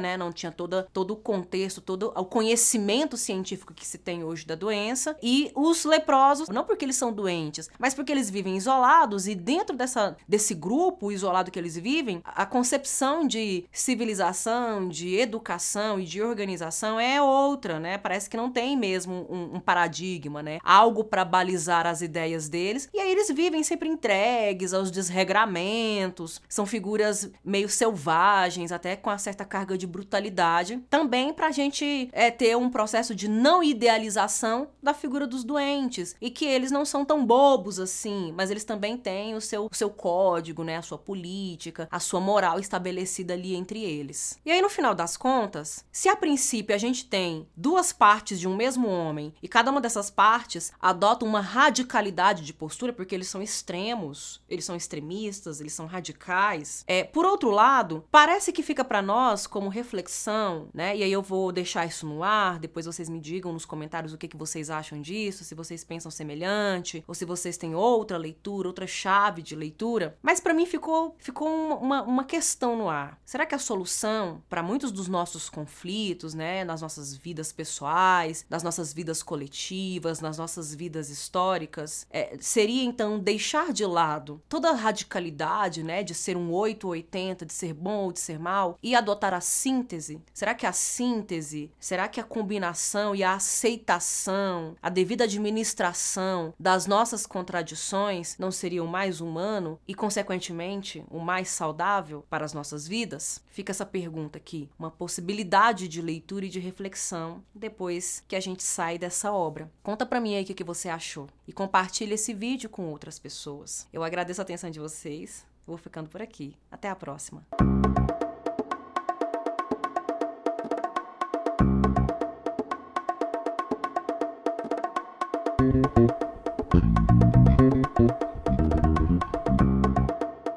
né? 0.00 0.16
Não 0.16 0.32
tinha 0.32 0.52
toda, 0.52 0.86
todo 0.92 1.12
o 1.12 1.16
contexto, 1.16 1.80
todo 1.80 2.12
o 2.14 2.24
conhecimento 2.24 3.16
científico 3.16 3.74
que 3.74 3.86
se 3.86 3.98
tem 3.98 4.24
hoje 4.24 4.46
da 4.46 4.54
doença. 4.54 5.16
E 5.22 5.50
os 5.54 5.84
leprosos, 5.84 6.48
não 6.48 6.64
porque 6.64 6.84
eles 6.84 6.96
são 6.96 7.12
doentes, 7.12 7.68
mas 7.78 7.94
porque 7.94 8.12
eles 8.12 8.30
vivem 8.30 8.56
isolados 8.56 9.26
e 9.26 9.34
dentro 9.34 9.76
dessa, 9.76 10.16
desse 10.28 10.54
grupo 10.54 11.10
isolado 11.10 11.50
que 11.50 11.58
eles 11.58 11.76
vivem, 11.76 12.22
a 12.24 12.46
concepção 12.46 13.26
de 13.26 13.64
civilização, 13.72 14.88
de 14.88 15.16
educação 15.16 15.98
e 15.98 16.04
de 16.04 16.22
organização 16.22 16.98
é 16.98 17.20
outra, 17.20 17.80
né? 17.80 17.98
Parece 17.98 18.28
que 18.28 18.36
não 18.36 18.50
tem 18.50 18.76
mesmo 18.76 19.26
um, 19.28 19.56
um 19.56 19.60
paradigma, 19.60 20.42
né? 20.42 20.58
Algo 20.62 21.04
para 21.04 21.24
balizar 21.24 21.86
as 21.86 22.02
ideias 22.02 22.48
deles. 22.48 22.88
E 22.92 23.00
aí 23.00 23.10
eles 23.10 23.28
vivem 23.28 23.62
sempre 23.62 23.88
entregues 23.88 24.72
aos 24.72 24.90
desregramentos, 24.90 26.40
são 26.48 26.66
figuras 26.66 27.30
meio 27.44 27.68
selvagens, 27.68 28.72
até 28.72 28.96
com 28.96 29.10
uma 29.10 29.18
certa 29.18 29.31
carga 29.44 29.76
de 29.78 29.86
brutalidade. 29.86 30.82
Também 30.90 31.32
para 31.32 31.48
a 31.48 31.50
gente 31.50 32.08
é, 32.12 32.30
ter 32.30 32.56
um 32.56 32.70
processo 32.70 33.14
de 33.14 33.28
não 33.28 33.62
idealização 33.62 34.68
da 34.82 34.94
figura 34.94 35.26
dos 35.26 35.44
doentes 35.44 36.14
e 36.20 36.30
que 36.30 36.44
eles 36.44 36.70
não 36.70 36.84
são 36.84 37.04
tão 37.04 37.24
bobos 37.24 37.78
assim, 37.78 38.32
mas 38.36 38.50
eles 38.50 38.64
também 38.64 38.96
têm 38.96 39.34
o 39.34 39.40
seu, 39.40 39.68
o 39.70 39.74
seu 39.74 39.90
código, 39.90 40.64
né, 40.64 40.76
a 40.76 40.82
sua 40.82 40.98
política, 40.98 41.88
a 41.90 42.00
sua 42.00 42.20
moral 42.20 42.58
estabelecida 42.58 43.34
ali 43.34 43.54
entre 43.54 43.82
eles. 43.82 44.38
E 44.44 44.50
aí 44.50 44.60
no 44.60 44.68
final 44.68 44.94
das 44.94 45.16
contas, 45.16 45.84
se 45.90 46.08
a 46.08 46.16
princípio 46.16 46.74
a 46.74 46.78
gente 46.78 47.06
tem 47.06 47.48
duas 47.56 47.92
partes 47.92 48.38
de 48.38 48.48
um 48.48 48.56
mesmo 48.56 48.88
homem 48.88 49.34
e 49.42 49.48
cada 49.48 49.70
uma 49.70 49.80
dessas 49.80 50.10
partes 50.10 50.72
adota 50.80 51.24
uma 51.24 51.40
radicalidade 51.40 52.44
de 52.44 52.52
postura 52.52 52.92
porque 52.92 53.14
eles 53.14 53.28
são 53.28 53.42
extremos, 53.42 54.40
eles 54.48 54.64
são 54.64 54.76
extremistas, 54.76 55.60
eles 55.60 55.72
são 55.72 55.86
radicais. 55.86 56.84
É, 56.86 57.04
por 57.04 57.24
outro 57.24 57.50
lado, 57.50 58.04
parece 58.10 58.52
que 58.52 58.62
fica 58.62 58.84
para 58.84 59.02
nós 59.02 59.21
como 59.46 59.68
reflexão, 59.68 60.68
né? 60.74 60.96
E 60.96 61.02
aí 61.02 61.12
eu 61.12 61.22
vou 61.22 61.52
deixar 61.52 61.86
isso 61.86 62.06
no 62.06 62.22
ar, 62.22 62.58
depois 62.58 62.86
vocês 62.86 63.08
me 63.08 63.20
digam 63.20 63.52
nos 63.52 63.64
comentários 63.64 64.12
o 64.12 64.18
que, 64.18 64.28
que 64.28 64.36
vocês 64.36 64.70
acham 64.70 65.00
disso, 65.00 65.44
se 65.44 65.54
vocês 65.54 65.84
pensam 65.84 66.10
semelhante, 66.10 67.04
ou 67.06 67.14
se 67.14 67.24
vocês 67.24 67.56
têm 67.56 67.74
outra 67.74 68.16
leitura, 68.18 68.68
outra 68.68 68.86
chave 68.86 69.42
de 69.42 69.54
leitura. 69.54 70.16
Mas 70.22 70.40
para 70.40 70.54
mim 70.54 70.66
ficou, 70.66 71.16
ficou 71.18 71.48
uma, 71.48 72.02
uma 72.02 72.24
questão 72.24 72.76
no 72.76 72.88
ar. 72.88 73.20
Será 73.24 73.46
que 73.46 73.54
a 73.54 73.58
solução 73.58 74.42
para 74.48 74.62
muitos 74.62 74.92
dos 74.92 75.08
nossos 75.08 75.48
conflitos, 75.48 76.34
né, 76.34 76.64
nas 76.64 76.82
nossas 76.82 77.14
vidas 77.16 77.52
pessoais, 77.52 78.44
nas 78.48 78.62
nossas 78.62 78.92
vidas 78.92 79.22
coletivas, 79.22 80.20
nas 80.20 80.38
nossas 80.38 80.74
vidas 80.74 81.10
históricas, 81.10 82.06
é, 82.10 82.36
seria 82.40 82.84
então 82.84 83.18
deixar 83.18 83.72
de 83.72 83.84
lado 83.84 84.42
toda 84.48 84.70
a 84.70 84.74
radicalidade, 84.74 85.82
né, 85.82 86.02
de 86.02 86.14
ser 86.14 86.36
um 86.36 86.52
8 86.52 86.84
ou 86.84 86.92
80, 86.92 87.46
de 87.46 87.52
ser 87.52 87.72
bom 87.72 88.04
ou 88.04 88.12
de 88.12 88.20
ser 88.20 88.38
mal, 88.38 88.78
e 88.82 88.94
adotar 88.94 89.11
a 89.20 89.40
síntese? 89.40 90.20
Será 90.32 90.54
que 90.54 90.66
a 90.66 90.72
síntese, 90.72 91.70
será 91.78 92.08
que 92.08 92.20
a 92.20 92.24
combinação 92.24 93.14
e 93.14 93.22
a 93.22 93.34
aceitação, 93.34 94.76
a 94.82 94.88
devida 94.88 95.24
administração 95.24 96.54
das 96.58 96.86
nossas 96.86 97.26
contradições 97.26 98.36
não 98.38 98.50
seria 98.50 98.82
o 98.82 98.88
mais 98.88 99.20
humano 99.20 99.78
e, 99.86 99.94
consequentemente, 99.94 101.04
o 101.10 101.18
mais 101.18 101.48
saudável 101.48 102.24
para 102.28 102.44
as 102.44 102.52
nossas 102.52 102.86
vidas? 102.86 103.42
Fica 103.48 103.70
essa 103.70 103.86
pergunta 103.86 104.38
aqui, 104.38 104.70
uma 104.78 104.90
possibilidade 104.90 105.88
de 105.88 106.00
leitura 106.00 106.46
e 106.46 106.48
de 106.48 106.58
reflexão 106.58 107.42
depois 107.54 108.24
que 108.26 108.36
a 108.36 108.40
gente 108.40 108.62
sai 108.62 108.98
dessa 108.98 109.32
obra. 109.32 109.70
Conta 109.82 110.06
para 110.06 110.20
mim 110.20 110.34
aí 110.34 110.42
o 110.42 110.46
que 110.46 110.64
você 110.64 110.88
achou 110.88 111.28
e 111.46 111.52
compartilhe 111.52 112.14
esse 112.14 112.32
vídeo 112.32 112.68
com 112.68 112.86
outras 112.86 113.18
pessoas. 113.18 113.86
Eu 113.92 114.02
agradeço 114.02 114.40
a 114.40 114.44
atenção 114.44 114.70
de 114.70 114.80
vocês. 114.80 115.44
Vou 115.66 115.76
ficando 115.76 116.08
por 116.08 116.20
aqui. 116.20 116.56
Até 116.70 116.88
a 116.88 116.96
próxima. 116.96 117.46